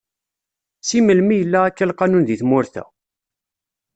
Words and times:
Si 0.87 0.97
melmi 1.01 1.35
yella 1.37 1.59
akka 1.67 1.85
lqanun 1.89 2.23
di 2.27 2.35
tmurt-a? 2.41 2.83